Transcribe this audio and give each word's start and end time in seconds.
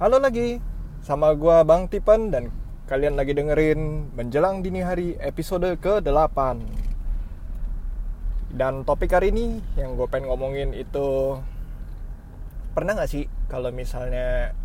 Halo 0.00 0.16
lagi, 0.16 0.56
sama 1.04 1.36
gua 1.36 1.60
Bang 1.60 1.84
Tipen 1.84 2.32
dan 2.32 2.48
kalian 2.88 3.20
lagi 3.20 3.36
dengerin 3.36 4.08
Menjelang 4.16 4.64
Dini 4.64 4.80
Hari 4.80 5.20
episode 5.20 5.76
ke-8 5.76 6.56
Dan 8.48 8.88
topik 8.88 9.12
hari 9.12 9.28
ini 9.28 9.60
yang 9.76 10.00
gue 10.00 10.08
pengen 10.08 10.32
ngomongin 10.32 10.72
itu 10.72 11.36
Pernah 12.72 12.96
gak 12.96 13.12
sih 13.12 13.28
kalau 13.52 13.68
misalnya 13.76 14.56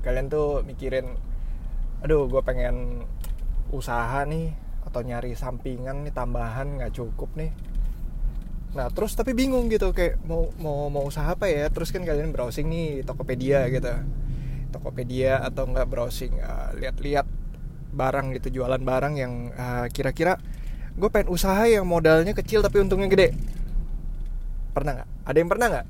kalian 0.00 0.32
tuh 0.32 0.64
mikirin 0.64 1.12
Aduh 2.00 2.24
gue 2.32 2.40
pengen 2.40 3.04
usaha 3.68 4.24
nih 4.24 4.56
atau 4.88 5.04
nyari 5.04 5.36
sampingan 5.36 6.08
nih 6.08 6.16
tambahan 6.16 6.80
gak 6.80 6.96
cukup 6.96 7.28
nih. 7.36 7.52
Nah 8.72 8.88
terus 8.88 9.12
tapi 9.12 9.36
bingung 9.36 9.68
gitu 9.68 9.92
kayak 9.92 10.24
mau 10.24 10.48
mau 10.56 10.88
mau 10.88 11.04
usaha 11.04 11.36
apa 11.36 11.52
ya? 11.52 11.68
Terus 11.68 11.92
kan 11.92 12.00
kalian 12.08 12.32
browsing 12.32 12.72
nih 12.72 13.04
Tokopedia 13.04 13.68
gitu 13.68 14.23
Tokopedia 14.74 15.38
atau 15.38 15.70
enggak 15.70 15.86
browsing 15.86 16.34
uh, 16.42 16.74
lihat-lihat 16.74 17.26
barang 17.94 18.34
gitu 18.34 18.60
jualan 18.60 18.82
barang 18.82 19.14
yang 19.14 19.54
uh, 19.54 19.86
kira-kira 19.94 20.42
gue 20.98 21.10
pengen 21.10 21.30
usaha 21.30 21.62
yang 21.70 21.86
modalnya 21.86 22.34
kecil 22.34 22.62
tapi 22.62 22.82
untungnya 22.82 23.06
gede. 23.06 23.34
Pernah 24.74 24.98
nggak? 24.98 25.08
Ada 25.30 25.36
yang 25.38 25.50
pernah 25.50 25.66
nggak? 25.70 25.86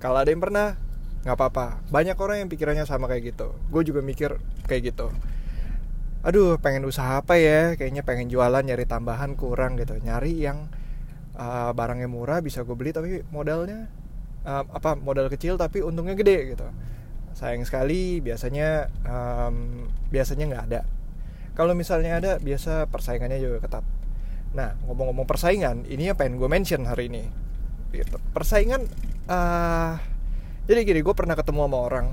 Kalau 0.00 0.18
ada 0.20 0.28
yang 0.28 0.42
pernah 0.44 0.76
nggak 1.24 1.36
apa-apa. 1.40 1.66
Banyak 1.88 2.16
orang 2.20 2.44
yang 2.44 2.48
pikirannya 2.52 2.84
sama 2.84 3.08
kayak 3.08 3.32
gitu. 3.32 3.56
Gue 3.72 3.80
juga 3.88 4.04
mikir 4.04 4.36
kayak 4.68 4.92
gitu. 4.92 5.08
Aduh 6.20 6.60
pengen 6.60 6.84
usaha 6.84 7.20
apa 7.20 7.40
ya? 7.40 7.72
Kayaknya 7.80 8.04
pengen 8.04 8.28
jualan 8.28 8.60
nyari 8.60 8.84
tambahan 8.84 9.32
kurang 9.32 9.80
gitu. 9.80 9.96
Nyari 9.96 10.44
yang 10.44 10.68
uh, 11.38 11.70
barangnya 11.72 12.08
murah 12.08 12.40
bisa 12.40 12.62
gue 12.62 12.76
beli 12.76 12.92
tapi 12.92 13.24
modalnya 13.28 13.88
uh, 14.46 14.64
apa 14.70 14.94
modal 14.94 15.26
kecil 15.30 15.58
tapi 15.58 15.82
untungnya 15.82 16.14
gede 16.14 16.54
gitu 16.56 16.66
sayang 17.34 17.66
sekali 17.66 18.22
biasanya 18.22 18.88
um, 19.04 19.86
biasanya 20.08 20.44
nggak 20.48 20.64
ada. 20.70 20.80
Kalau 21.54 21.74
misalnya 21.74 22.18
ada 22.18 22.32
biasa 22.38 22.86
persaingannya 22.90 23.38
juga 23.42 23.58
ketat. 23.62 23.84
Nah 24.54 24.78
ngomong-ngomong 24.86 25.26
persaingan 25.26 25.86
ini 25.90 26.10
yang 26.10 26.16
pengen 26.18 26.38
gue 26.38 26.48
mention 26.50 26.86
hari 26.86 27.10
ini. 27.10 27.26
Gitu. 27.94 28.18
persaingan 28.34 28.90
uh, 29.30 29.94
jadi 30.66 30.82
gini 30.82 31.00
gue 31.04 31.14
pernah 31.14 31.38
ketemu 31.38 31.70
sama 31.70 31.78
orang. 31.78 32.06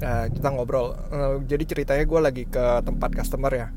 Uh, 0.00 0.26
kita 0.32 0.48
ngobrol. 0.52 0.96
Uh, 1.12 1.40
jadi 1.44 1.64
ceritanya 1.64 2.04
gue 2.04 2.20
lagi 2.20 2.44
ke 2.48 2.64
tempat 2.84 3.10
customer 3.14 3.52
ya. 3.52 3.68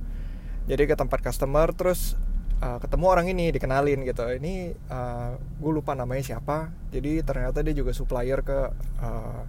Jadi 0.67 0.83
ke 0.87 0.95
tempat 0.95 1.19
customer 1.19 1.71
terus 1.75 2.15
uh, 2.63 2.79
ketemu 2.79 3.05
orang 3.11 3.27
ini 3.31 3.51
dikenalin 3.51 4.07
gitu. 4.07 4.27
Ini 4.27 4.75
uh, 4.87 5.35
gue 5.39 5.71
lupa 5.71 5.93
namanya 5.95 6.23
siapa. 6.23 6.71
Jadi 6.91 7.23
ternyata 7.23 7.59
dia 7.63 7.75
juga 7.75 7.91
supplier 7.91 8.39
ke 8.43 8.59
uh, 9.03 9.43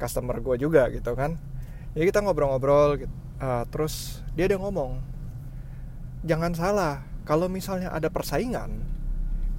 customer 0.00 0.40
gue 0.40 0.56
juga 0.56 0.88
gitu 0.88 1.12
kan. 1.12 1.36
Jadi 1.92 2.08
kita 2.08 2.24
ngobrol-ngobrol 2.24 3.04
gitu. 3.04 3.12
uh, 3.44 3.68
terus 3.68 4.24
dia 4.32 4.48
ada 4.48 4.56
ngomong 4.56 4.96
jangan 6.24 6.56
salah 6.56 7.04
kalau 7.28 7.52
misalnya 7.52 7.92
ada 7.92 8.08
persaingan 8.08 8.80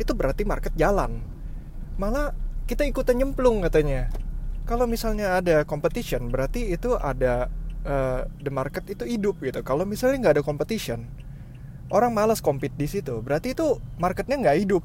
itu 0.02 0.12
berarti 0.18 0.42
market 0.42 0.74
jalan. 0.74 1.22
Malah 2.02 2.34
kita 2.66 2.82
ikutan 2.90 3.22
nyemplung 3.22 3.62
katanya. 3.62 4.10
Kalau 4.66 4.90
misalnya 4.90 5.38
ada 5.38 5.62
competition 5.62 6.34
berarti 6.34 6.74
itu 6.74 6.98
ada 6.98 7.54
uh, 7.86 8.26
the 8.42 8.50
market 8.50 8.90
itu 8.90 9.06
hidup 9.06 9.38
gitu. 9.46 9.62
Kalau 9.62 9.86
misalnya 9.86 10.26
nggak 10.26 10.42
ada 10.42 10.46
competition 10.46 11.06
orang 11.92 12.16
malas 12.16 12.40
compete 12.40 12.74
di 12.80 12.88
situ 12.88 13.20
berarti 13.20 13.52
itu 13.54 13.78
marketnya 14.00 14.40
nggak 14.40 14.58
hidup. 14.66 14.84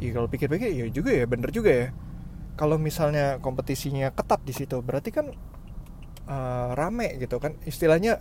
Iya 0.00 0.10
kalau 0.16 0.28
pikir-pikir 0.30 0.72
ya 0.72 0.86
juga 0.88 1.10
ya 1.12 1.24
bener 1.28 1.50
juga 1.52 1.70
ya 1.70 1.86
kalau 2.58 2.74
misalnya 2.74 3.38
kompetisinya 3.38 4.10
ketat 4.10 4.42
di 4.42 4.50
situ 4.50 4.82
berarti 4.82 5.14
kan 5.14 5.30
uh, 6.26 6.74
rame 6.74 7.14
gitu 7.22 7.38
kan. 7.38 7.54
Istilahnya 7.62 8.18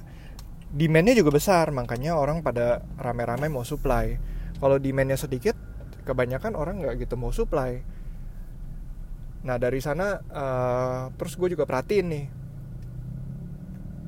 demandnya 0.70 1.18
juga 1.18 1.34
besar 1.34 1.74
makanya 1.74 2.14
orang 2.14 2.46
pada 2.46 2.86
rame-rame 3.02 3.50
mau 3.50 3.66
supply. 3.66 4.14
Kalau 4.62 4.78
demandnya 4.78 5.18
sedikit 5.18 5.58
kebanyakan 6.06 6.54
orang 6.54 6.86
nggak 6.86 7.02
gitu 7.02 7.18
mau 7.18 7.34
supply. 7.34 7.82
Nah 9.42 9.58
dari 9.58 9.82
sana 9.82 10.22
uh, 10.22 11.10
terus 11.18 11.34
gue 11.34 11.58
juga 11.58 11.66
perhatiin 11.66 12.06
nih. 12.06 12.26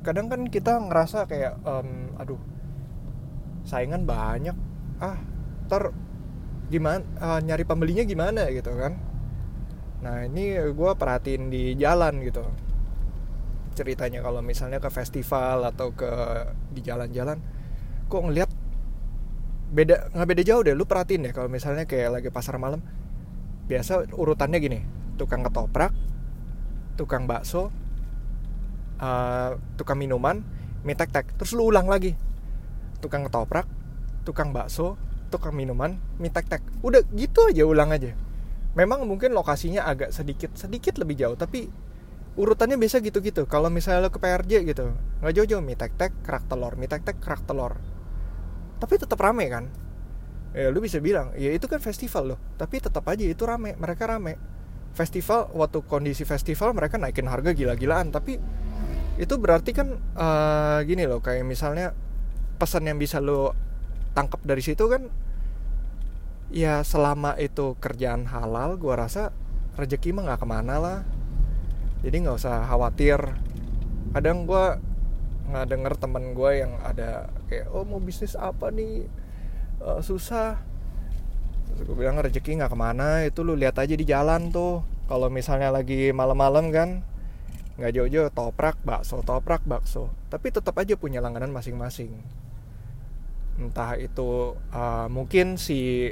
Kadang 0.06 0.30
kan 0.30 0.46
kita 0.46 0.78
ngerasa 0.78 1.26
kayak 1.26 1.58
um, 1.66 2.14
aduh 2.22 2.38
saingan 3.66 4.06
banyak. 4.06 4.54
Ah 5.02 5.18
ter 5.66 5.90
gimana 6.70 7.02
uh, 7.18 7.42
nyari 7.42 7.66
pembelinya 7.66 8.06
gimana 8.06 8.46
gitu 8.54 8.70
kan 8.78 9.09
Nah 10.00 10.24
ini 10.24 10.56
gue 10.56 10.90
perhatiin 10.96 11.52
di 11.52 11.76
jalan 11.76 12.24
gitu. 12.24 12.44
Ceritanya 13.76 14.24
kalau 14.24 14.40
misalnya 14.40 14.80
ke 14.80 14.88
festival 14.88 15.62
atau 15.68 15.94
ke 15.94 16.10
di 16.74 16.82
jalan-jalan 16.82 17.38
Kok 18.10 18.26
ngeliat 18.26 18.50
beda 19.70 20.10
nggak 20.10 20.28
beda 20.34 20.42
jauh 20.42 20.62
deh. 20.66 20.74
Lu 20.74 20.82
perhatiin 20.82 21.30
deh 21.30 21.32
kalau 21.32 21.46
misalnya 21.46 21.86
kayak 21.86 22.18
lagi 22.18 22.28
pasar 22.34 22.58
malam 22.58 22.82
biasa 23.70 24.10
urutannya 24.18 24.58
gini 24.58 24.82
tukang 25.14 25.46
ketoprak 25.46 25.94
tukang 26.98 27.30
bakso 27.30 27.70
uh, 28.98 29.54
tukang 29.78 29.94
minuman 29.94 30.42
mie 30.82 30.98
tek 30.98 31.14
tek 31.14 31.38
terus 31.38 31.54
lu 31.54 31.70
ulang 31.70 31.86
lagi. 31.86 32.18
Tukang 32.98 33.22
ketoprak 33.30 33.70
tukang 34.26 34.50
bakso 34.50 34.98
tukang 35.30 35.54
minuman 35.54 36.02
mie 36.18 36.34
tek 36.34 36.50
tek 36.50 36.66
udah 36.82 37.06
gitu 37.14 37.46
aja 37.46 37.62
ulang 37.62 37.94
aja 37.94 38.10
memang 38.78 39.02
mungkin 39.06 39.34
lokasinya 39.34 39.86
agak 39.86 40.14
sedikit 40.14 40.54
sedikit 40.54 40.98
lebih 41.00 41.18
jauh 41.18 41.34
tapi 41.34 41.66
urutannya 42.38 42.78
biasa 42.78 43.02
gitu-gitu. 43.02 43.44
Kalau 43.50 43.68
misalnya 43.68 44.06
lo 44.06 44.10
ke 44.14 44.22
PRJ 44.22 44.52
gitu 44.66 44.94
nggak 45.20 45.32
jauh-jauh 45.34 45.62
mie 45.62 45.76
tek 45.76 45.94
tek 45.98 46.14
kerak 46.22 46.46
telur 46.46 46.78
mie 46.78 46.86
tek 46.86 47.02
tek 47.02 47.18
kerak 47.18 47.42
telur. 47.44 47.74
Tapi 48.78 48.94
tetap 48.96 49.18
rame 49.18 49.46
kan? 49.50 49.64
Ya 50.54 50.70
lu 50.70 50.82
bisa 50.82 50.98
bilang 50.98 51.30
ya 51.38 51.54
itu 51.54 51.70
kan 51.70 51.78
festival 51.78 52.34
loh 52.34 52.38
tapi 52.58 52.82
tetap 52.82 53.06
aja 53.06 53.22
itu 53.26 53.42
rame 53.42 53.74
mereka 53.78 54.06
rame. 54.06 54.38
Festival 54.90 55.50
waktu 55.54 55.86
kondisi 55.86 56.26
festival 56.26 56.74
mereka 56.74 56.98
naikin 56.98 57.30
harga 57.30 57.54
gila-gilaan 57.54 58.10
tapi 58.10 58.42
itu 59.20 59.34
berarti 59.36 59.70
kan 59.76 60.00
uh, 60.16 60.80
gini 60.82 61.04
loh 61.04 61.20
kayak 61.22 61.44
misalnya 61.46 61.94
pesan 62.56 62.88
yang 62.88 62.96
bisa 62.96 63.20
lo 63.20 63.52
tangkap 64.16 64.40
dari 64.42 64.64
situ 64.64 64.88
kan 64.88 65.06
ya 66.50 66.82
selama 66.82 67.38
itu 67.38 67.78
kerjaan 67.78 68.26
halal 68.26 68.74
gue 68.74 68.90
rasa 68.90 69.30
rezeki 69.78 70.10
mah 70.12 70.22
nggak 70.30 70.40
ke 70.42 70.46
mana 70.46 70.76
lah. 70.82 70.98
Jadi 72.02 72.26
nggak 72.26 72.36
usah 72.36 72.66
khawatir. 72.66 73.18
Kadang 74.10 74.44
gue 74.44 74.66
nggak 75.50 75.66
denger 75.66 75.92
temen 75.98 76.24
gue 76.34 76.50
yang 76.62 76.72
ada 76.82 77.30
kayak 77.50 77.70
oh 77.70 77.86
mau 77.86 78.02
bisnis 78.02 78.34
apa 78.34 78.68
nih? 78.74 79.06
Uh, 79.80 80.02
susah. 80.02 80.58
Terus 81.70 81.80
gue 81.86 81.96
bilang 81.96 82.18
rezeki 82.18 82.60
nggak 82.60 82.72
ke 82.74 82.78
mana 82.78 83.24
itu 83.24 83.46
lu 83.46 83.54
lihat 83.54 83.78
aja 83.78 83.94
di 83.94 84.04
jalan 84.04 84.50
tuh. 84.50 84.82
Kalau 85.06 85.30
misalnya 85.30 85.74
lagi 85.74 86.10
malam-malam 86.14 86.70
kan 86.70 87.02
nggak 87.80 87.96
jauh-jauh 87.96 88.30
toprak 88.34 88.76
bakso 88.82 89.22
toprak 89.22 89.62
bakso. 89.64 90.10
Tapi 90.28 90.50
tetap 90.50 90.74
aja 90.76 90.98
punya 90.98 91.22
langganan 91.22 91.54
masing-masing. 91.54 92.12
Entah 93.60 93.96
itu 94.00 94.56
uh, 94.72 95.06
mungkin 95.12 95.60
si 95.60 96.10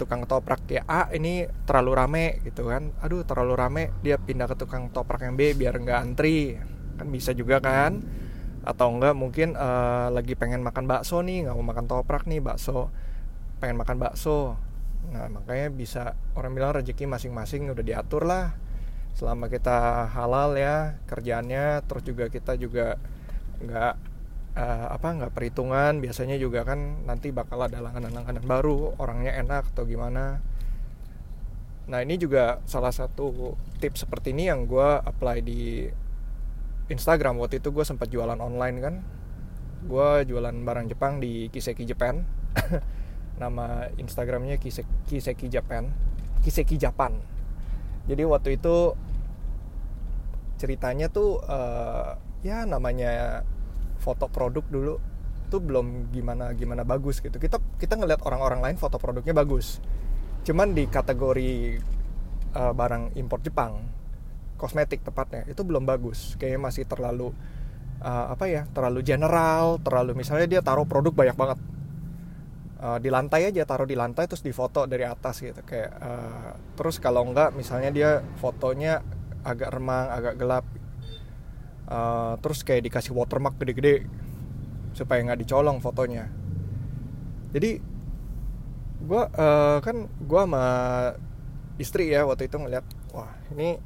tukang 0.00 0.24
toprak 0.24 0.64
ya 0.72 0.80
A 0.88 1.12
ini 1.12 1.44
terlalu 1.68 1.92
rame 1.92 2.24
gitu 2.40 2.72
kan. 2.72 2.88
Aduh 3.04 3.20
terlalu 3.28 3.54
rame 3.60 3.82
dia 4.00 4.16
pindah 4.16 4.48
ke 4.48 4.56
tukang 4.56 4.88
toprak 4.88 5.20
yang 5.20 5.36
B 5.36 5.52
biar 5.52 5.76
nggak 5.76 5.98
antri. 6.00 6.56
Kan 6.96 7.12
bisa 7.12 7.36
juga 7.36 7.60
kan. 7.60 8.00
Atau 8.64 8.88
enggak 8.96 9.12
mungkin 9.12 9.52
uh, 9.60 10.08
lagi 10.08 10.32
pengen 10.32 10.64
makan 10.64 10.88
bakso 10.88 11.20
nih 11.20 11.44
nggak 11.44 11.56
mau 11.60 11.66
makan 11.68 11.84
toprak 11.84 12.24
nih 12.24 12.40
bakso. 12.40 12.88
Pengen 13.60 13.76
makan 13.76 14.00
bakso. 14.00 14.56
Nah 15.12 15.28
makanya 15.28 15.68
bisa 15.68 16.16
orang 16.32 16.56
bilang 16.56 16.72
rezeki 16.80 17.04
masing-masing 17.04 17.68
udah 17.68 17.84
diatur 17.84 18.24
lah. 18.24 18.56
Selama 19.12 19.52
kita 19.52 20.08
halal 20.16 20.56
ya 20.56 20.96
kerjaannya 21.04 21.84
terus 21.84 22.02
juga 22.08 22.32
kita 22.32 22.56
juga 22.56 22.96
nggak 23.60 24.09
uh, 24.56 24.86
apa 24.90 25.08
nggak 25.14 25.32
perhitungan 25.34 25.98
biasanya 26.02 26.36
juga 26.40 26.66
kan 26.66 27.06
nanti 27.06 27.30
bakal 27.30 27.62
ada 27.62 27.78
langganan-langganan 27.78 28.44
baru 28.46 28.94
orangnya 28.98 29.36
enak 29.38 29.70
atau 29.74 29.86
gimana. 29.86 30.42
Nah 31.90 31.98
ini 32.06 32.14
juga 32.18 32.62
salah 32.70 32.94
satu 32.94 33.58
tips 33.82 34.06
seperti 34.06 34.30
ini 34.30 34.46
yang 34.46 34.66
gue 34.70 34.88
apply 35.02 35.42
di 35.42 35.90
Instagram. 36.90 37.38
Waktu 37.38 37.58
itu 37.62 37.74
gue 37.74 37.82
sempat 37.82 38.10
jualan 38.10 38.38
online 38.38 38.76
kan. 38.78 38.94
Gue 39.86 40.22
jualan 40.28 40.54
barang 40.54 40.86
Jepang 40.90 41.18
di 41.18 41.50
Kiseki 41.50 41.86
Japan. 41.86 42.22
Nama 43.42 43.90
Instagramnya 43.98 44.60
Kiseki, 44.62 45.18
Kiseki 45.18 45.46
Japan. 45.50 45.90
Kiseki 46.46 46.78
Japan. 46.78 47.18
Jadi 48.06 48.22
waktu 48.26 48.58
itu 48.58 48.94
ceritanya 50.60 51.08
tuh 51.08 51.40
uh, 51.40 52.20
ya 52.44 52.68
namanya 52.68 53.42
foto 54.00 54.26
produk 54.32 54.64
dulu 54.66 54.94
tuh 55.50 55.60
belum 55.60 56.08
gimana 56.14 56.54
gimana 56.56 56.86
bagus 56.86 57.20
gitu. 57.20 57.36
Kita 57.36 57.60
kita 57.76 57.98
ngeliat 57.98 58.24
orang-orang 58.24 58.64
lain 58.64 58.76
foto 58.80 58.96
produknya 58.96 59.34
bagus. 59.36 59.82
Cuman 60.46 60.72
di 60.72 60.88
kategori 60.88 61.76
uh, 62.56 62.72
barang 62.72 63.18
impor 63.18 63.44
Jepang 63.44 63.84
kosmetik 64.56 65.04
tepatnya 65.04 65.44
itu 65.50 65.60
belum 65.60 65.84
bagus. 65.84 66.38
Kayaknya 66.38 66.60
masih 66.60 66.84
terlalu 66.88 67.28
uh, 68.00 68.32
apa 68.32 68.44
ya 68.48 68.64
terlalu 68.70 69.04
general 69.04 69.82
terlalu 69.82 70.16
misalnya 70.16 70.46
dia 70.48 70.60
taruh 70.62 70.88
produk 70.88 71.12
banyak 71.12 71.36
banget. 71.36 71.58
Uh, 72.80 72.96
di 72.96 73.12
lantai 73.12 73.44
aja 73.44 73.60
taruh 73.68 73.84
di 73.84 73.92
lantai 73.92 74.24
terus 74.24 74.40
difoto 74.40 74.88
dari 74.88 75.04
atas 75.04 75.44
gitu. 75.44 75.60
Kayak 75.66 75.90
uh, 76.00 76.52
terus 76.78 76.96
kalau 77.02 77.26
enggak 77.28 77.52
misalnya 77.52 77.90
dia 77.92 78.10
fotonya 78.40 79.04
agak 79.44 79.72
remang 79.72 80.08
agak 80.08 80.34
gelap 80.36 80.64
uh, 81.90 82.38
terus 82.38 82.62
kayak 82.62 82.86
dikasih 82.88 83.12
watermark 83.12 83.58
gede-gede 83.58 84.06
supaya 84.94 85.22
nggak 85.26 85.40
dicolong 85.42 85.78
fotonya. 85.82 86.30
Jadi 87.50 87.82
gue 89.00 89.22
uh, 89.26 89.78
kan 89.82 90.06
gue 90.06 90.40
sama 90.40 90.66
istri 91.80 92.12
ya 92.12 92.28
waktu 92.28 92.46
itu 92.46 92.56
ngeliat 92.60 92.84
wah 93.16 93.32
ini 93.56 93.80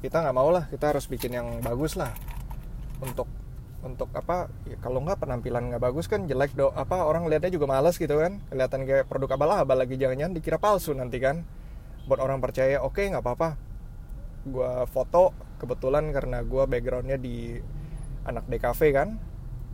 kita 0.00 0.24
nggak 0.24 0.36
mau 0.36 0.48
lah 0.48 0.64
kita 0.72 0.96
harus 0.96 1.06
bikin 1.06 1.34
yang 1.38 1.48
bagus 1.62 1.94
lah. 1.94 2.10
Untuk 3.00 3.30
untuk 3.80 4.12
apa 4.12 4.52
ya 4.68 4.76
kalau 4.76 5.00
nggak 5.00 5.24
penampilan 5.24 5.72
nggak 5.72 5.80
bagus 5.80 6.04
kan 6.04 6.28
jelek 6.28 6.52
do 6.52 6.68
apa 6.76 7.00
orang 7.00 7.24
lihatnya 7.30 7.54
juga 7.54 7.70
males 7.70 7.96
gitu 7.96 8.18
kan. 8.18 8.42
Kelihatan 8.50 8.86
kayak 8.86 9.06
produk 9.06 9.38
abal-abal 9.38 9.76
lagi 9.78 9.94
jangan-jangan 9.96 10.34
dikira 10.34 10.58
palsu 10.58 10.92
nanti 10.96 11.22
kan. 11.22 11.46
Buat 12.08 12.20
orang 12.22 12.42
percaya 12.42 12.82
oke 12.82 12.98
okay, 12.98 13.12
nggak 13.12 13.22
apa-apa. 13.22 13.48
Gue 14.48 14.72
foto 14.88 15.49
kebetulan 15.60 16.08
karena 16.16 16.40
gue 16.40 16.64
backgroundnya 16.64 17.20
di 17.20 17.60
anak 18.24 18.48
DKV 18.48 18.80
kan 18.96 19.20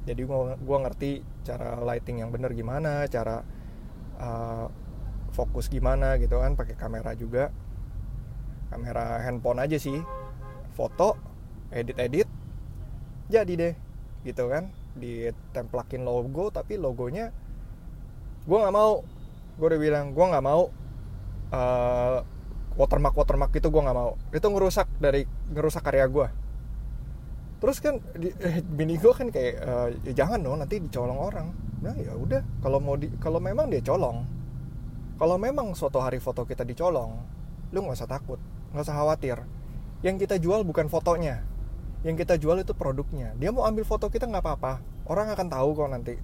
jadi 0.06 0.23
gue 0.59 0.79
ngerti 0.87 1.11
cara 1.43 1.83
lighting 1.83 2.23
yang 2.23 2.31
bener 2.31 2.55
gimana 2.55 3.11
cara 3.11 3.43
uh, 4.23 4.71
fokus 5.35 5.67
gimana 5.67 6.15
gitu 6.23 6.38
kan 6.38 6.55
pakai 6.55 6.79
kamera 6.79 7.12
juga. 7.19 7.50
Kamera 8.71 9.23
handphone 9.27 9.62
aja 9.62 9.79
sih 9.79 9.99
foto 10.79 11.19
edit 11.75 11.99
edit 11.99 12.29
jadi 13.27 13.53
deh 13.59 13.75
gitu 14.23 14.47
kan. 14.47 14.71
Ditemplakin 14.94 16.06
logo 16.06 16.55
tapi 16.55 16.79
logonya 16.79 17.35
gue 18.47 18.59
nggak 18.62 18.77
mau. 18.79 19.03
Gue 19.59 19.67
udah 19.75 19.81
bilang 19.82 20.15
gue 20.15 20.23
nggak 20.23 20.47
mau 20.47 20.71
uh, 21.50 22.19
watermark 22.76 23.17
watermark 23.17 23.52
itu 23.56 23.69
gue 23.69 23.82
nggak 23.82 23.96
mau. 23.96 24.14
Itu 24.31 24.46
ngerusak 24.52 24.88
dari 25.00 25.25
ngerusak 25.52 25.82
karya 25.84 26.06
gue 26.08 26.28
terus 27.56 27.81
kan 27.81 27.96
di, 28.12 28.28
eh, 28.44 28.61
bini 28.61 29.00
gue 29.00 29.12
kan 29.17 29.32
kayak 29.32 29.55
uh, 29.64 29.88
ya 30.05 30.12
jangan 30.25 30.44
dong 30.44 30.61
nanti 30.61 30.76
dicolong 30.76 31.17
orang. 31.17 31.49
Nah 31.81 31.96
ya 31.96 32.12
udah 32.12 32.44
kalau 32.61 32.78
mau 32.81 32.96
di 33.00 33.08
kalau 33.17 33.40
memang 33.40 33.73
dia 33.73 33.81
colong 33.81 34.28
kalau 35.17 35.40
memang 35.40 35.73
suatu 35.73 35.96
hari 35.96 36.20
foto 36.20 36.44
kita 36.44 36.69
dicolong 36.69 37.17
lu 37.73 37.78
nggak 37.81 37.96
usah 37.96 38.08
takut 38.08 38.40
nggak 38.73 38.84
usah 38.84 38.96
khawatir. 38.96 39.38
Yang 40.05 40.29
kita 40.29 40.37
jual 40.37 40.61
bukan 40.69 40.93
fotonya 40.93 41.40
yang 42.05 42.14
kita 42.14 42.37
jual 42.37 42.61
itu 42.61 42.76
produknya. 42.76 43.32
Dia 43.40 43.50
mau 43.50 43.64
ambil 43.64 43.88
foto 43.88 44.12
kita 44.12 44.29
nggak 44.29 44.44
apa-apa 44.44 44.84
orang 45.08 45.32
akan 45.32 45.49
tahu 45.49 45.69
kok 45.72 45.88
nanti. 45.88 46.14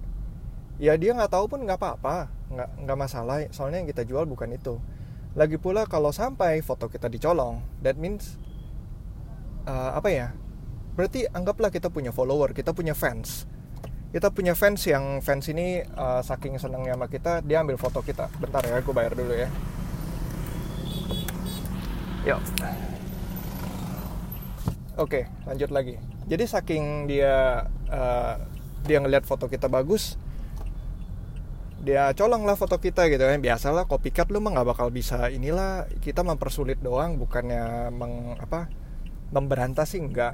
Ya 0.77 0.93
dia 1.01 1.17
nggak 1.17 1.33
tahu 1.33 1.49
pun 1.49 1.65
nggak 1.65 1.81
apa-apa 1.81 2.29
nggak 2.53 2.69
nggak 2.85 2.97
masalah 2.97 3.41
soalnya 3.49 3.81
yang 3.81 3.89
kita 3.89 4.05
jual 4.05 4.29
bukan 4.29 4.53
itu 4.53 4.77
lagi 5.33 5.57
pula 5.57 5.89
kalau 5.89 6.13
sampai 6.13 6.61
foto 6.61 6.85
kita 6.89 7.09
dicolong 7.09 7.61
that 7.81 7.97
means 7.97 8.37
uh, 9.65 9.97
apa 9.97 10.09
ya? 10.13 10.27
Berarti 10.93 11.25
anggaplah 11.25 11.73
kita 11.73 11.89
punya 11.89 12.13
follower 12.13 12.53
kita 12.53 12.71
punya 12.71 12.93
fans. 12.93 13.49
Kita 14.13 14.29
punya 14.29 14.53
fans 14.53 14.85
yang 14.85 15.25
fans 15.25 15.49
ini 15.49 15.81
uh, 15.97 16.21
saking 16.21 16.61
senangnya 16.61 16.93
sama 16.93 17.09
kita 17.09 17.41
dia 17.41 17.65
ambil 17.65 17.81
foto 17.81 18.05
kita. 18.05 18.29
Bentar 18.37 18.61
ya 18.61 18.77
aku 18.77 18.93
bayar 18.93 19.17
dulu 19.17 19.33
ya. 19.33 19.49
Yuk. 22.23 22.39
Oke, 24.95 25.25
lanjut 25.49 25.73
lagi. 25.73 25.97
Jadi 26.29 26.45
saking 26.45 27.09
dia 27.09 27.65
uh, 27.89 28.35
dia 28.85 29.01
ngeliat 29.01 29.25
foto 29.25 29.49
kita 29.49 29.65
bagus, 29.65 30.21
dia 31.83 32.15
colong 32.15 32.47
lah 32.47 32.55
foto 32.55 32.79
kita 32.79 33.11
gitu 33.11 33.27
kan. 33.27 33.43
Biasalah 33.43 33.83
copycat 33.85 34.31
lu 34.31 34.39
mah 34.39 34.55
nggak 34.55 34.67
bakal 34.71 34.87
bisa 34.87 35.27
inilah 35.27 35.85
kita 35.99 36.23
mempersulit 36.23 36.79
doang, 36.79 37.19
bukannya 37.19 37.91
meng 37.91 38.39
apa 38.39 38.71
memberantas 39.35 39.91
sih 39.91 39.99
nggak 39.99 40.33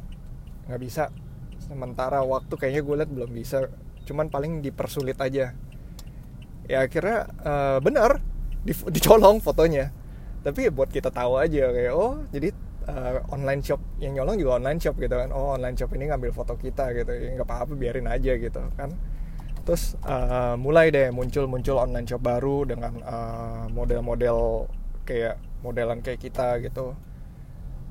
nggak 0.69 0.79
bisa. 0.79 1.09
Sementara 1.57 2.21
waktu 2.21 2.53
kayaknya 2.53 2.81
gue 2.85 2.95
liat 3.03 3.11
belum 3.11 3.31
bisa, 3.33 3.67
cuman 4.05 4.29
paling 4.29 4.61
dipersulit 4.61 5.17
aja. 5.17 5.57
Ya 6.69 6.77
akhirnya 6.85 7.25
uh, 7.41 7.77
benar 7.81 8.21
di, 8.61 8.77
dicolong 8.95 9.41
fotonya. 9.41 9.89
Tapi 10.45 10.69
ya 10.69 10.71
buat 10.71 10.93
kita 10.93 11.09
tahu 11.09 11.35
aja 11.41 11.73
kayak 11.73 11.93
oh 11.97 12.23
jadi 12.31 12.53
uh, 12.89 13.19
online 13.33 13.61
shop 13.65 13.81
yang 14.01 14.17
nyolong 14.17 14.37
juga 14.39 14.51
online 14.61 14.79
shop 14.81 14.95
gitu 14.97 15.13
kan 15.13 15.29
oh 15.35 15.57
online 15.57 15.75
shop 15.75 15.91
ini 15.93 16.09
ngambil 16.09 16.31
foto 16.31 16.53
kita 16.55 16.95
gitu 16.95 17.11
ya 17.11 17.35
nggak 17.37 17.47
apa-apa 17.47 17.73
biarin 17.75 18.07
aja 18.07 18.33
gitu 18.39 18.61
kan 18.73 18.89
terus 19.69 19.93
uh, 20.01 20.57
mulai 20.57 20.89
deh 20.89 21.13
muncul-muncul 21.13 21.77
online 21.77 22.09
shop 22.09 22.25
baru 22.25 22.65
dengan 22.65 22.89
uh, 23.05 23.69
model-model 23.69 24.65
kayak 25.05 25.37
modelan 25.61 26.01
kayak 26.01 26.25
kita 26.25 26.57
gitu. 26.57 26.97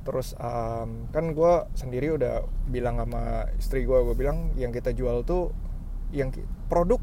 Terus 0.03 0.35
um, 0.43 1.07
kan 1.15 1.31
gue 1.31 1.55
sendiri 1.79 2.19
udah 2.19 2.43
bilang 2.67 2.99
sama 2.99 3.47
istri 3.63 3.87
gue 3.87 3.95
gue 3.95 4.17
bilang 4.19 4.51
yang 4.59 4.75
kita 4.75 4.91
jual 4.91 5.23
tuh 5.23 5.55
yang 6.11 6.35
produk 6.67 6.99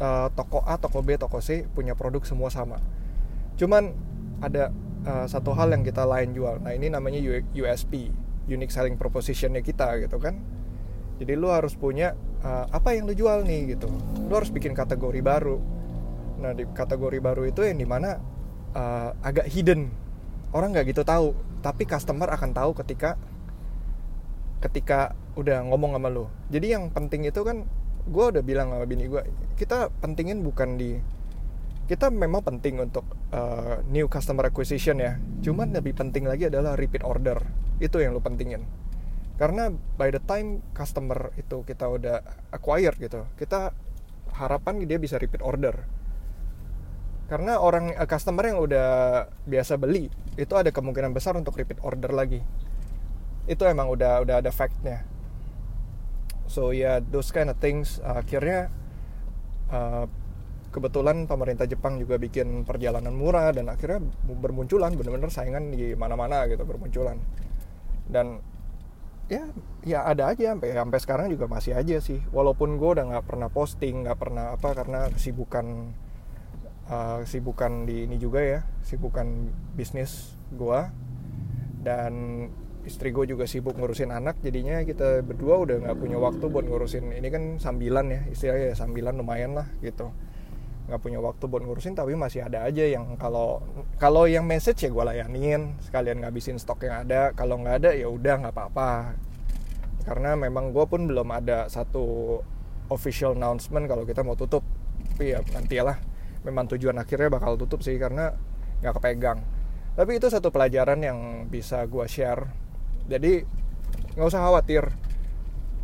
uh, 0.00 0.32
toko 0.32 0.64
A 0.64 0.80
toko 0.80 1.04
B 1.04 1.20
toko 1.20 1.44
C 1.44 1.68
punya 1.68 1.92
produk 1.92 2.24
semua 2.24 2.48
sama. 2.48 2.80
Cuman 3.60 3.92
ada 4.40 4.72
uh, 5.04 5.28
satu 5.28 5.52
hal 5.52 5.68
yang 5.68 5.84
kita 5.84 6.00
lain 6.08 6.32
jual. 6.32 6.64
Nah 6.64 6.72
ini 6.72 6.88
namanya 6.88 7.20
USP 7.52 8.08
unique 8.48 8.72
selling 8.72 8.96
propositionnya 8.96 9.60
kita 9.60 10.00
gitu 10.00 10.16
kan. 10.16 10.40
Jadi 11.20 11.36
lu 11.36 11.52
harus 11.52 11.76
punya 11.76 12.16
uh, 12.44 12.64
apa 12.70 12.94
yang 12.94 13.08
lu 13.08 13.16
jual 13.16 13.42
nih 13.42 13.74
gitu. 13.74 13.88
Lu 14.28 14.32
harus 14.36 14.52
bikin 14.52 14.76
kategori 14.76 15.24
baru. 15.24 15.58
Nah 16.38 16.52
di 16.52 16.68
kategori 16.68 17.18
baru 17.18 17.48
itu 17.48 17.64
yang 17.64 17.80
di 17.80 17.88
mana 17.88 18.20
uh, 18.76 19.10
agak 19.24 19.48
hidden. 19.48 19.88
Orang 20.54 20.76
nggak 20.76 20.94
gitu 20.94 21.02
tahu 21.02 21.34
tapi 21.64 21.88
customer 21.88 22.28
akan 22.30 22.52
tahu 22.52 22.76
ketika 22.84 23.16
ketika 24.60 25.16
udah 25.34 25.64
ngomong 25.66 25.96
sama 25.96 26.08
lu. 26.12 26.28
Jadi 26.52 26.76
yang 26.76 26.92
penting 26.92 27.26
itu 27.26 27.40
kan 27.42 27.64
gue 28.04 28.24
udah 28.36 28.44
bilang 28.44 28.68
sama 28.68 28.84
bini 28.84 29.08
gue 29.08 29.24
kita 29.56 29.88
pentingin 30.04 30.44
bukan 30.44 30.76
di 30.76 31.00
kita 31.88 32.12
memang 32.12 32.44
penting 32.44 32.80
untuk 32.80 33.04
uh, 33.32 33.80
new 33.88 34.06
customer 34.06 34.48
acquisition 34.48 35.00
ya. 35.00 35.16
Cuman 35.40 35.72
lebih 35.72 35.96
penting 35.96 36.24
lagi 36.28 36.48
adalah 36.48 36.76
repeat 36.76 37.04
order. 37.04 37.40
Itu 37.82 37.98
yang 38.00 38.14
lo 38.14 38.22
pentingin 38.22 38.83
karena 39.34 39.74
by 39.98 40.14
the 40.14 40.22
time 40.22 40.62
customer 40.70 41.34
itu 41.34 41.66
kita 41.66 41.90
udah 41.90 42.22
acquire 42.54 42.94
gitu 42.94 43.26
kita 43.34 43.74
harapan 44.34 44.82
dia 44.84 44.98
bisa 44.98 45.16
repeat 45.16 45.40
order. 45.40 45.86
Karena 47.24 47.56
orang 47.56 47.94
uh, 47.96 48.04
customer 48.04 48.44
yang 48.44 48.60
udah 48.60 48.88
biasa 49.48 49.80
beli 49.80 50.12
itu 50.34 50.54
ada 50.58 50.68
kemungkinan 50.74 51.14
besar 51.14 51.38
untuk 51.38 51.56
repeat 51.56 51.80
order 51.80 52.12
lagi. 52.12 52.42
Itu 53.48 53.64
emang 53.64 53.88
udah 53.88 54.26
udah 54.26 54.36
ada 54.44 54.50
factnya. 54.52 55.06
So 56.50 56.76
ya 56.76 56.76
yeah, 56.76 56.96
those 57.00 57.32
kind 57.32 57.48
of 57.48 57.56
things 57.62 58.02
uh, 58.04 58.20
akhirnya 58.20 58.68
uh, 59.72 60.04
kebetulan 60.68 61.24
pemerintah 61.24 61.64
Jepang 61.64 61.96
juga 62.02 62.18
bikin 62.18 62.66
perjalanan 62.66 63.14
murah 63.14 63.54
dan 63.54 63.70
akhirnya 63.70 64.02
bermunculan 64.26 64.92
bener-bener 64.98 65.30
saingan 65.30 65.72
di 65.72 65.96
mana-mana 65.96 66.44
gitu 66.50 66.66
bermunculan. 66.66 67.16
Dan 68.04 68.42
ya 69.26 69.48
ya 69.84 70.04
ada 70.04 70.32
aja 70.32 70.52
sampai 70.52 70.76
sampai 70.76 70.98
sekarang 71.00 71.26
juga 71.32 71.48
masih 71.48 71.72
aja 71.76 71.96
sih. 72.00 72.20
Walaupun 72.30 72.76
gue 72.76 72.90
udah 72.98 73.04
nggak 73.08 73.26
pernah 73.26 73.48
posting 73.48 74.04
nggak 74.04 74.18
pernah 74.18 74.56
apa 74.56 74.76
karena 74.76 75.08
sibukan 75.16 75.94
uh, 76.88 77.20
sibukan 77.24 77.88
di 77.88 78.04
ini 78.08 78.16
juga 78.20 78.40
ya 78.40 78.60
sibukan 78.84 79.48
bisnis 79.76 80.36
gue 80.52 80.80
dan 81.84 82.12
istri 82.84 83.16
gue 83.16 83.24
juga 83.24 83.48
sibuk 83.48 83.80
ngurusin 83.80 84.12
anak 84.12 84.40
jadinya 84.44 84.84
kita 84.84 85.24
berdua 85.24 85.56
udah 85.64 85.76
nggak 85.88 85.96
punya 85.96 86.20
waktu 86.20 86.44
buat 86.52 86.68
ngurusin 86.68 87.16
ini 87.16 87.28
kan 87.32 87.42
sambilan 87.56 88.12
ya 88.12 88.20
istilahnya 88.28 88.72
ya 88.72 88.76
sambilan 88.76 89.16
lumayan 89.16 89.56
lah 89.56 89.68
gitu 89.80 90.12
nggak 90.84 91.00
punya 91.00 91.16
waktu 91.16 91.48
buat 91.48 91.64
ngurusin 91.64 91.96
tapi 91.96 92.12
masih 92.12 92.44
ada 92.44 92.68
aja 92.68 92.84
yang 92.84 93.16
kalau 93.16 93.64
kalau 93.96 94.28
yang 94.28 94.44
message 94.44 94.84
ya 94.84 94.92
gue 94.92 95.04
layanin. 95.04 95.76
Sekalian 95.80 96.20
ngabisin 96.20 96.60
stok 96.60 96.84
yang 96.84 97.08
ada 97.08 97.32
kalau 97.32 97.56
nggak 97.60 97.76
ada 97.84 97.90
ya 97.96 98.08
udah 98.12 98.44
nggak 98.44 98.54
apa-apa. 98.54 99.16
Karena 100.04 100.36
memang 100.36 100.76
gue 100.76 100.84
pun 100.84 101.08
belum 101.08 101.32
ada 101.32 101.72
satu 101.72 102.36
official 102.92 103.32
announcement 103.32 103.88
kalau 103.88 104.04
kita 104.04 104.20
mau 104.20 104.36
tutup. 104.36 104.60
Tapi 105.14 105.32
ya 105.32 105.40
nanti 105.56 105.80
lah 105.80 105.96
memang 106.44 106.68
tujuan 106.76 107.00
akhirnya 107.00 107.32
bakal 107.32 107.56
tutup 107.56 107.80
sih 107.80 107.96
karena 107.96 108.36
nggak 108.84 108.94
kepegang. 109.00 109.40
Tapi 109.96 110.20
itu 110.20 110.28
satu 110.28 110.52
pelajaran 110.52 111.00
yang 111.00 111.18
bisa 111.48 111.88
gue 111.88 112.04
share. 112.04 112.44
Jadi 113.08 113.40
nggak 114.20 114.28
usah 114.28 114.44
khawatir. 114.44 114.84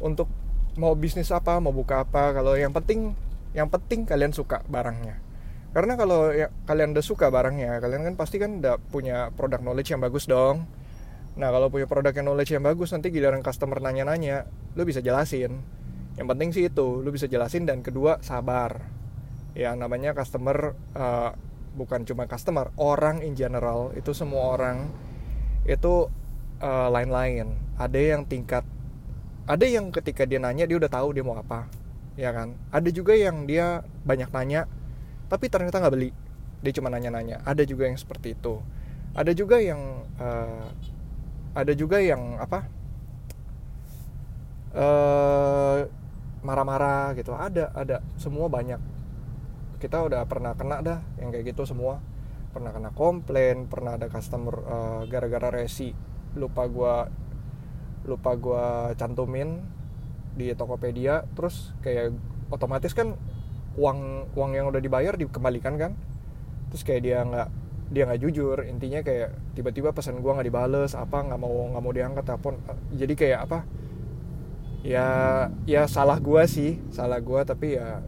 Untuk 0.01 0.29
mau 0.77 0.93
bisnis 0.93 1.33
apa 1.33 1.57
mau 1.59 1.73
buka 1.73 2.05
apa 2.05 2.37
kalau 2.37 2.55
yang 2.55 2.71
penting 2.71 3.17
yang 3.57 3.69
penting 3.69 4.07
kalian 4.07 4.31
suka 4.31 4.63
barangnya. 4.71 5.19
Karena 5.71 5.95
kalau 5.95 6.35
ya, 6.35 6.51
kalian 6.67 6.99
udah 6.99 7.05
suka 7.05 7.31
barangnya 7.31 7.79
kalian 7.79 8.03
kan 8.03 8.15
pasti 8.19 8.43
kan 8.43 8.59
udah 8.59 8.83
punya 8.91 9.31
produk 9.35 9.63
knowledge 9.63 9.95
yang 9.95 10.03
bagus 10.03 10.27
dong. 10.27 10.67
Nah 11.39 11.49
kalau 11.55 11.71
punya 11.71 11.87
produk 11.87 12.11
yang 12.11 12.27
knowledge 12.27 12.51
yang 12.51 12.67
bagus 12.67 12.91
nanti 12.91 13.15
giliran 13.15 13.43
customer 13.43 13.79
nanya-nanya 13.79 14.51
lu 14.75 14.83
bisa 14.83 14.99
jelasin. 14.99 15.63
Yang 16.19 16.27
penting 16.27 16.49
sih 16.51 16.65
itu 16.67 16.87
lu 16.99 17.11
bisa 17.15 17.31
jelasin 17.31 17.71
dan 17.71 17.87
kedua 17.87 18.19
sabar. 18.19 18.83
Ya 19.55 19.75
namanya 19.79 20.11
customer 20.15 20.75
uh, 20.99 21.35
bukan 21.79 22.03
cuma 22.03 22.27
customer 22.27 22.75
orang 22.75 23.23
in 23.23 23.39
general 23.39 23.95
itu 23.95 24.11
semua 24.11 24.59
orang 24.59 24.91
itu 25.71 26.11
uh, 26.59 26.89
lain-lain. 26.91 27.55
Ada 27.79 28.19
yang 28.19 28.27
tingkat 28.27 28.67
ada 29.47 29.67
yang 29.67 29.95
ketika 29.95 30.27
dia 30.27 30.43
nanya 30.43 30.67
dia 30.67 30.79
udah 30.79 30.91
tahu 30.91 31.15
dia 31.15 31.23
mau 31.27 31.39
apa 31.39 31.80
ya 32.19 32.31
kan? 32.35 32.59
Ada 32.75 32.91
juga 32.91 33.15
yang 33.15 33.45
dia 33.47 33.87
banyak 34.07 34.31
nanya 34.31 34.67
tapi 35.31 35.47
ternyata 35.47 35.79
nggak 35.79 35.95
beli. 35.95 36.11
Dia 36.61 36.73
cuma 36.75 36.91
nanya-nanya. 36.91 37.47
Ada 37.47 37.63
juga 37.63 37.87
yang 37.87 37.97
seperti 37.97 38.35
itu. 38.35 38.59
Ada 39.15 39.31
juga 39.31 39.63
yang 39.63 40.05
uh, 40.19 40.67
ada 41.55 41.73
juga 41.73 42.03
yang 42.03 42.37
apa? 42.43 42.67
Uh, 44.75 45.87
marah-marah 46.43 47.15
gitu. 47.15 47.31
Ada 47.33 47.71
ada. 47.73 48.03
Semua 48.19 48.51
banyak. 48.51 48.83
Kita 49.79 50.03
udah 50.05 50.27
pernah 50.27 50.53
kena 50.59 50.83
dah 50.83 50.99
yang 51.23 51.31
kayak 51.31 51.55
gitu 51.55 51.63
semua. 51.63 52.03
Pernah 52.51 52.75
kena 52.75 52.91
komplain 52.91 53.71
pernah 53.71 53.95
ada 53.95 54.11
customer 54.11 54.55
uh, 54.67 55.03
gara-gara 55.07 55.49
resi. 55.55 55.95
Lupa 56.35 56.67
gua 56.67 57.07
lupa 58.03 58.35
gua 58.35 58.65
cantumin 58.99 59.63
di 60.37 60.53
Tokopedia 60.55 61.27
terus 61.35 61.75
kayak 61.83 62.15
otomatis 62.51 62.95
kan 62.95 63.15
uang 63.79 64.31
uang 64.35 64.51
yang 64.55 64.67
udah 64.71 64.83
dibayar 64.83 65.15
dikembalikan 65.15 65.79
kan. 65.79 65.93
Terus 66.71 66.83
kayak 66.87 67.03
dia 67.03 67.19
nggak 67.27 67.49
dia 67.91 68.03
nggak 68.07 68.23
jujur 68.23 68.63
intinya 68.71 69.03
kayak 69.03 69.35
tiba-tiba 69.59 69.91
pesan 69.91 70.23
gua 70.23 70.39
nggak 70.39 70.47
dibales 70.47 70.95
apa 70.95 71.27
nggak 71.27 71.41
mau 71.43 71.75
nggak 71.75 71.83
mau 71.83 71.91
diangkat 71.91 72.23
telepon 72.23 72.55
jadi 72.95 73.15
kayak 73.19 73.41
apa 73.51 73.59
ya 74.87 75.07
ya 75.67 75.91
salah 75.91 76.23
gua 76.23 76.47
sih 76.47 76.79
salah 76.95 77.19
gua 77.19 77.43
tapi 77.43 77.75
ya 77.75 77.99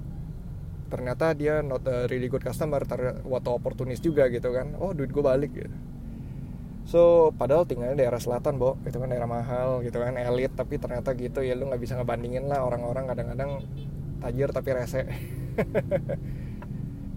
ternyata 0.86 1.34
dia 1.34 1.64
not 1.64 1.82
a 1.88 2.06
really 2.06 2.28
good 2.30 2.44
customer 2.44 2.84
ter 2.84 3.24
waktu 3.24 3.48
oportunis 3.48 3.98
juga 3.98 4.28
gitu 4.28 4.52
kan. 4.52 4.76
Oh 4.76 4.92
duit 4.92 5.08
gue 5.08 5.24
balik 5.24 5.50
gitu 5.56 5.72
so 6.82 7.30
padahal 7.38 7.64
tinggalnya 7.64 7.98
daerah 7.98 8.18
selatan 8.18 8.58
bo. 8.58 8.78
Itu 8.86 8.98
kan 8.98 9.10
daerah 9.10 9.30
mahal 9.30 9.82
gitu 9.86 9.98
kan 10.02 10.14
elit. 10.18 10.52
Tapi 10.54 10.78
ternyata 10.78 11.14
gitu 11.14 11.40
ya 11.40 11.54
lu 11.54 11.70
nggak 11.70 11.82
bisa 11.82 11.94
ngebandingin 11.98 12.46
lah 12.50 12.62
orang-orang 12.64 13.10
kadang-kadang 13.10 13.62
tajir 14.22 14.48
tapi 14.50 14.70
rese. 14.74 15.02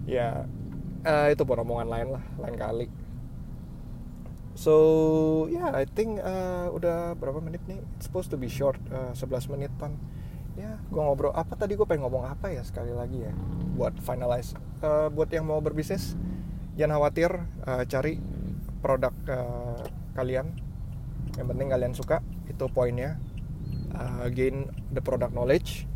Ya 0.06 0.46
uh, 1.02 1.26
itu 1.34 1.42
pun 1.42 1.58
omongan 1.58 1.88
lain 1.90 2.08
lah 2.14 2.22
lain 2.38 2.54
kali. 2.54 2.86
So 4.54 4.74
yeah 5.50 5.74
I 5.74 5.84
think 5.84 6.22
uh, 6.22 6.70
udah 6.70 7.18
berapa 7.18 7.42
menit 7.42 7.60
nih? 7.66 7.82
It's 7.98 8.06
supposed 8.06 8.30
to 8.30 8.38
be 8.38 8.46
short 8.46 8.78
uh, 8.94 9.12
11 9.18 9.50
menit 9.50 9.74
pan 9.74 9.98
ya 10.56 10.78
gue 10.88 11.02
ngobrol. 11.02 11.34
Apa 11.34 11.58
tadi 11.58 11.74
gue 11.74 11.84
pengen 11.84 12.06
ngomong 12.06 12.24
apa 12.24 12.54
ya 12.54 12.62
sekali 12.62 12.94
lagi 12.94 13.26
ya? 13.26 13.34
Buat 13.74 13.98
finalize. 13.98 14.54
Uh, 14.80 15.10
buat 15.10 15.28
yang 15.34 15.44
mau 15.44 15.58
berbisnis 15.58 16.14
jangan 16.78 17.02
khawatir 17.02 17.30
uh, 17.66 17.82
cari 17.84 18.22
produk 18.86 19.10
uh, 19.26 19.82
kalian. 20.14 20.54
Yang 21.34 21.46
penting 21.50 21.68
kalian 21.74 21.94
suka 21.98 22.22
itu 22.46 22.70
poinnya. 22.70 23.18
Uh, 23.90 24.30
gain 24.30 24.70
the 24.94 25.02
product 25.02 25.34
knowledge. 25.34 25.90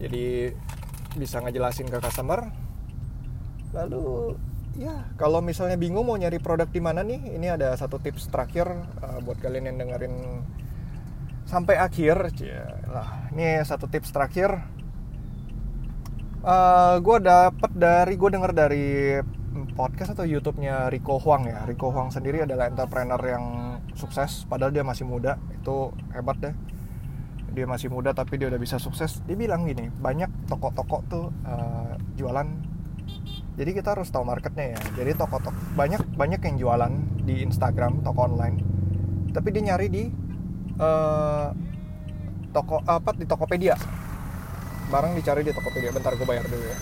Jadi 0.00 0.56
bisa 1.20 1.44
ngejelasin 1.44 1.92
ke 1.92 2.00
customer. 2.00 2.48
Lalu 3.76 4.40
ya 4.80 5.04
kalau 5.20 5.44
misalnya 5.44 5.76
bingung 5.76 6.08
mau 6.08 6.16
nyari 6.16 6.40
produk 6.40 6.70
di 6.70 6.80
mana 6.80 7.04
nih 7.04 7.34
ini 7.34 7.50
ada 7.50 7.74
satu 7.76 8.00
tips 8.00 8.32
terakhir 8.32 8.70
uh, 9.04 9.20
buat 9.20 9.36
kalian 9.44 9.68
yang 9.68 9.76
dengerin 9.84 10.14
sampai 11.44 11.76
akhir. 11.76 12.32
Lah 12.88 13.28
ini 13.36 13.60
satu 13.68 13.84
tips 13.84 14.08
terakhir. 14.16 14.56
Uh, 16.38 16.96
gue 17.02 17.18
dapet 17.18 17.70
dari 17.74 18.14
gue 18.14 18.30
denger 18.30 18.52
dari 18.54 18.86
podcast 19.78 20.18
atau 20.18 20.26
YouTube-nya 20.26 20.90
Rico 20.90 21.22
Huang 21.22 21.46
ya? 21.46 21.62
Rico 21.62 21.94
Huang 21.94 22.10
sendiri 22.10 22.42
adalah 22.42 22.66
entrepreneur 22.66 23.22
yang 23.22 23.44
sukses 23.94 24.42
padahal 24.50 24.74
dia 24.74 24.82
masih 24.82 25.06
muda. 25.06 25.38
Itu 25.54 25.94
hebat 26.10 26.42
deh. 26.42 26.54
Dia 27.54 27.70
masih 27.70 27.86
muda 27.94 28.10
tapi 28.10 28.42
dia 28.42 28.50
udah 28.50 28.58
bisa 28.58 28.82
sukses. 28.82 29.22
Dia 29.22 29.38
bilang 29.38 29.70
gini 29.70 29.86
banyak 29.86 30.50
toko-toko 30.50 31.06
tuh 31.06 31.26
uh, 31.46 31.94
jualan. 32.18 32.50
Jadi 33.54 33.70
kita 33.70 33.94
harus 33.94 34.10
tahu 34.10 34.26
marketnya 34.26 34.74
ya. 34.74 34.80
Jadi 34.98 35.14
toko-toko 35.14 35.54
banyak 35.78 36.02
banyak 36.18 36.42
yang 36.42 36.56
jualan 36.58 36.92
di 37.22 37.46
Instagram 37.46 38.02
toko 38.02 38.26
online. 38.26 38.58
Tapi 39.30 39.48
dia 39.54 39.62
nyari 39.62 39.86
di 39.86 40.04
uh, 40.82 41.54
toko 42.50 42.82
apa 42.82 43.14
di 43.14 43.30
Tokopedia. 43.30 43.78
Barang 44.90 45.14
dicari 45.14 45.46
di 45.46 45.54
Tokopedia. 45.54 45.94
Bentar 45.94 46.18
gue 46.18 46.26
bayar 46.26 46.50
dulu 46.50 46.66
ya 46.66 46.78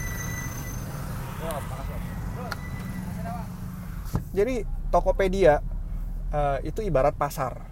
jadi 4.37 4.69
Tokopedia 4.93 5.65
uh, 6.31 6.61
itu 6.61 6.85
ibarat 6.85 7.17
pasar. 7.17 7.65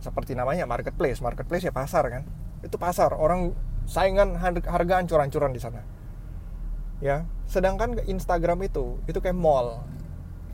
Seperti 0.00 0.32
namanya 0.32 0.64
marketplace. 0.64 1.20
Marketplace 1.20 1.68
ya 1.68 1.74
pasar 1.74 2.08
kan? 2.08 2.22
Itu 2.64 2.80
pasar. 2.80 3.12
Orang 3.12 3.52
saingan 3.84 4.40
harga 4.40 4.94
ancur-ancuran 5.04 5.52
di 5.52 5.60
sana. 5.60 5.84
Ya. 7.04 7.28
Sedangkan 7.44 8.00
Instagram 8.08 8.64
itu 8.64 8.96
itu 9.04 9.20
kayak 9.20 9.36
mall. 9.36 9.84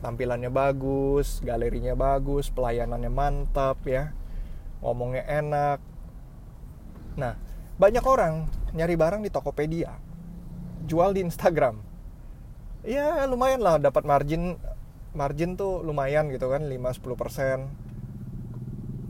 Tampilannya 0.03 0.51
bagus 0.51 1.41
galerinya 1.41 1.95
bagus 1.95 2.51
pelayanannya 2.51 3.09
mantap 3.09 3.79
ya. 3.87 4.11
Ngomongnya 4.83 5.23
enak. 5.25 5.79
Nah 7.15 7.33
banyak 7.79 8.03
orang 8.03 8.51
nyari 8.75 8.99
barang 8.99 9.23
di 9.23 9.31
Tokopedia. 9.31 9.95
Jual 10.85 11.17
di 11.17 11.25
Instagram 11.25 11.94
ya 12.85 13.25
lumayan 13.25 13.61
lah 13.65 13.81
dapat 13.81 14.05
margin 14.05 14.55
margin 15.17 15.57
tuh 15.57 15.81
lumayan 15.81 16.29
gitu 16.29 16.47
kan 16.47 16.63
5-10% 16.69 17.85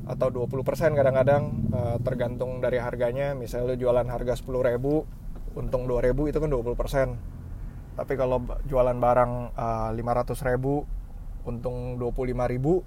atau 0.05 0.27
20% 0.29 0.94
kadang-kadang 0.94 1.44
uh, 1.74 1.98
tergantung 2.05 2.62
dari 2.62 2.77
harganya. 2.77 3.34
Misalnya 3.34 3.74
lu 3.74 3.89
jualan 3.89 4.05
harga 4.05 4.38
10 4.38 4.53
ribu 4.70 5.03
untung 5.55 5.88
2 5.88 6.05
ribu 6.12 6.27
itu 6.27 6.38
kan 6.38 6.51
20% 6.51 7.36
tapi 7.96 8.13
kalau 8.20 8.44
jualan 8.67 8.98
barang 9.00 9.55
uh, 9.55 9.96
eh, 9.96 10.03
500 10.03 10.36
ribu 10.51 10.84
untung 11.48 11.96
25 11.96 12.51
ribu 12.51 12.84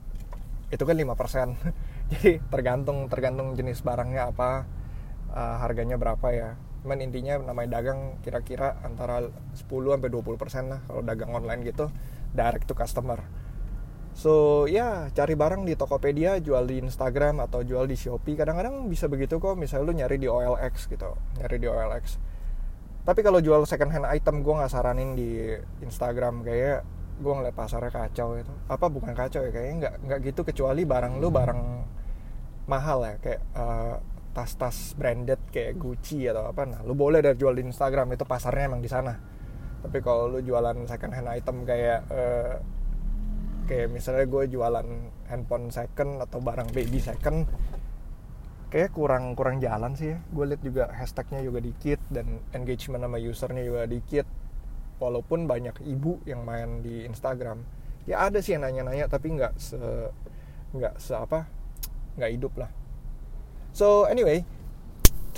itu 0.68 0.84
kan 0.84 0.96
5% 1.00 1.56
jadi 2.12 2.44
tergantung 2.52 3.08
tergantung 3.08 3.56
jenis 3.56 3.80
barangnya 3.80 4.28
apa 4.28 4.68
uh, 5.32 5.56
harganya 5.64 5.96
berapa 5.96 6.28
ya 6.28 6.50
cuman 6.84 7.02
intinya 7.02 7.42
namanya 7.42 7.82
dagang 7.82 8.20
kira-kira 8.22 8.78
antara 8.86 9.24
10 9.24 9.66
sampai 9.66 10.10
20 10.10 10.40
persen 10.40 10.64
lah 10.70 10.80
kalau 10.86 11.02
dagang 11.02 11.34
online 11.34 11.66
gitu 11.66 11.90
direct 12.32 12.70
to 12.70 12.74
customer. 12.76 13.22
So 14.18 14.66
ya 14.66 15.10
cari 15.14 15.38
barang 15.38 15.62
di 15.62 15.78
Tokopedia 15.78 16.42
jual 16.42 16.66
di 16.66 16.82
Instagram 16.82 17.42
atau 17.42 17.62
jual 17.62 17.86
di 17.86 17.94
Shopee. 17.94 18.34
Kadang-kadang 18.34 18.86
bisa 18.90 19.06
begitu 19.06 19.38
kok 19.38 19.54
misalnya 19.54 19.84
lu 19.86 19.92
nyari 19.94 20.16
di 20.18 20.26
OLX 20.26 20.90
gitu 20.90 21.14
nyari 21.38 21.56
di 21.62 21.68
OLX 21.70 22.18
tapi 23.08 23.24
kalau 23.24 23.40
jual 23.40 23.64
second 23.64 23.88
hand 23.88 24.04
item 24.04 24.44
gue 24.44 24.52
nggak 24.52 24.68
saranin 24.68 25.16
di 25.16 25.56
Instagram. 25.80 26.44
Kayak 26.44 26.84
gue 27.16 27.32
ngeliat 27.32 27.56
pasarnya 27.56 27.88
kacau 27.88 28.36
itu 28.36 28.52
apa 28.68 28.86
bukan 28.92 29.16
kacau 29.16 29.48
ya 29.48 29.48
kayaknya 29.48 29.74
nggak 29.80 29.94
nggak 30.04 30.18
gitu. 30.28 30.40
Kecuali 30.44 30.84
barang 30.84 31.16
lu 31.16 31.32
barang 31.32 31.60
mahal 32.68 33.08
ya. 33.08 33.14
Kayak 33.16 33.40
uh, 33.56 33.96
tas-tas 34.38 34.94
branded 34.94 35.50
kayak 35.50 35.82
Gucci 35.82 36.30
atau 36.30 36.46
apa 36.46 36.62
nah 36.62 36.78
lu 36.86 36.94
boleh 36.94 37.18
dari 37.18 37.34
jual 37.34 37.58
di 37.58 37.66
Instagram 37.66 38.14
itu 38.14 38.22
pasarnya 38.22 38.70
emang 38.70 38.78
di 38.78 38.86
sana. 38.86 39.18
Tapi 39.82 39.98
kalau 39.98 40.30
lu 40.30 40.38
jualan 40.38 40.86
second 40.86 41.10
hand 41.10 41.26
item 41.26 41.66
kayak 41.66 42.06
uh, 42.06 42.54
kayak 43.66 43.90
misalnya 43.90 44.30
gue 44.30 44.44
jualan 44.46 44.86
handphone 45.26 45.74
second 45.74 46.22
atau 46.22 46.38
barang 46.38 46.70
baby 46.70 47.02
second 47.02 47.50
kayak 48.70 48.94
kurang 48.94 49.34
kurang 49.34 49.58
jalan 49.58 49.98
sih 49.98 50.14
ya. 50.14 50.22
Gue 50.30 50.54
lihat 50.54 50.62
juga 50.62 50.86
hashtagnya 50.94 51.42
juga 51.42 51.58
dikit 51.58 51.98
dan 52.14 52.38
engagement 52.54 53.02
sama 53.02 53.18
usernya 53.18 53.62
juga 53.66 53.90
dikit. 53.90 54.26
Walaupun 55.02 55.50
banyak 55.50 55.82
ibu 55.82 56.22
yang 56.26 56.46
main 56.46 56.82
di 56.82 57.02
Instagram. 57.06 57.62
Ya 58.06 58.22
ada 58.22 58.38
sih 58.38 58.54
yang 58.54 58.62
nanya-nanya 58.62 59.10
tapi 59.10 59.34
nggak 59.34 59.58
se 59.58 59.78
nggak 60.78 60.94
se 61.02 61.14
apa 61.16 61.50
nggak 62.18 62.30
hidup 62.34 62.54
lah 62.58 62.70
so 63.78 64.10
anyway 64.10 64.42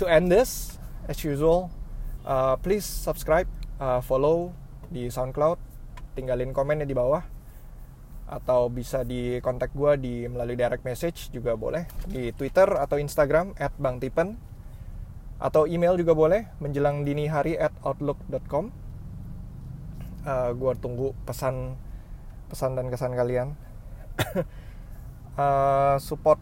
to 0.01 0.09
end 0.09 0.33
this 0.33 0.81
as 1.05 1.21
usual 1.21 1.69
uh, 2.25 2.57
please 2.57 2.81
subscribe 2.81 3.45
uh, 3.77 4.01
follow 4.01 4.49
di 4.89 5.13
SoundCloud 5.13 5.61
tinggalin 6.17 6.49
komennya 6.49 6.89
di 6.89 6.97
bawah 6.97 7.21
atau 8.25 8.65
bisa 8.73 9.05
di 9.05 9.37
kontak 9.45 9.69
gue 9.77 9.93
di 10.01 10.25
melalui 10.25 10.57
direct 10.57 10.81
message 10.81 11.29
juga 11.29 11.53
boleh 11.53 11.85
di 12.09 12.33
Twitter 12.33 12.65
atau 12.81 12.97
Instagram 12.97 13.53
at 13.61 13.77
Bang 13.77 14.01
Tipen 14.01 14.33
atau 15.37 15.69
email 15.69 15.93
juga 15.93 16.17
boleh 16.17 16.49
menjelang 16.57 17.05
dini 17.05 17.29
hari 17.29 17.61
at 17.61 17.75
outlook.com 17.85 18.73
uh, 20.25 20.49
gue 20.57 20.73
tunggu 20.81 21.13
pesan 21.29 21.77
pesan 22.49 22.73
dan 22.73 22.89
kesan 22.89 23.13
kalian. 23.13 23.53
Uh, 25.31 25.95
support 25.95 26.35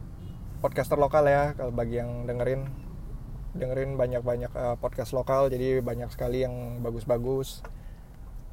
podcaster 0.59 0.99
lokal 0.99 1.23
ya 1.27 1.55
kalau 1.55 1.71
bagi 1.71 1.99
yang 1.99 2.27
dengerin. 2.27 2.67
Dengerin 3.55 3.97
banyak-banyak 3.97 4.51
uh, 4.53 4.77
podcast 4.77 5.15
lokal 5.15 5.49
jadi 5.49 5.81
banyak 5.81 6.11
sekali 6.13 6.45
yang 6.45 6.85
bagus-bagus. 6.85 7.63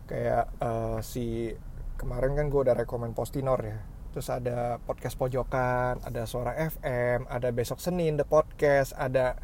Kayak 0.06 0.48
uh, 0.62 1.02
si 1.02 1.52
kemarin 1.98 2.38
kan 2.38 2.46
gue 2.48 2.60
udah 2.62 2.78
rekomend 2.78 3.12
Postinor 3.12 3.60
ya. 3.60 3.78
Terus 4.14 4.32
ada 4.32 4.80
podcast 4.80 5.18
pojokan 5.20 6.00
ada 6.00 6.24
suara 6.24 6.56
FM 6.56 7.28
ada 7.28 7.52
besok 7.52 7.84
Senin 7.84 8.16
the 8.16 8.24
podcast 8.24 8.96
ada 8.96 9.36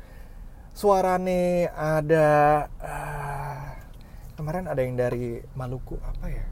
suarane 0.73 1.69
ada 1.69 2.31
uh, 2.81 3.69
kemarin 4.33 4.65
ada 4.65 4.81
yang 4.81 4.97
dari 4.97 5.45
Maluku 5.53 6.01
apa 6.01 6.27
ya? 6.33 6.47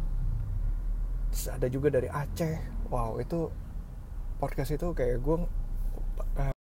Terus 1.33 1.47
ada 1.49 1.67
juga 1.73 1.89
dari 1.89 2.13
Aceh. 2.13 2.85
Wow 2.93 3.17
itu 3.23 3.49
podcast 4.37 4.77
itu 4.77 4.93
kayak 4.93 5.17
gue 5.25 5.37